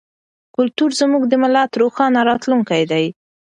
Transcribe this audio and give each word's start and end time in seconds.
کلتور 0.55 0.89
زموږ 1.01 1.23
د 1.27 1.33
ملت 1.43 1.71
روښانه 1.81 2.19
راتلونکی 2.29 2.81
دی. 2.91 3.05